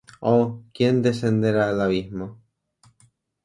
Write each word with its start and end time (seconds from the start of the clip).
O, 0.35 0.63
¿quién 0.73 1.03
descenderá 1.03 1.69
al 1.69 1.79
abismo? 1.79 2.27